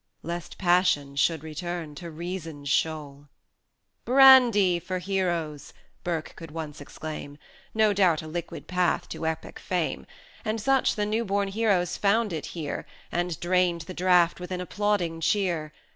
[0.23, 3.27] "Lest passion should return to reason's shoal.[fb]
[4.03, 7.37] 100 "Brandy for heroes!" Burke could once exclaim
[7.75, 10.07] No doubt a liquid path to Epic fame;
[10.43, 14.59] And such the new born heroes found it here, And drained the draught with an
[14.59, 15.71] applauding cheer.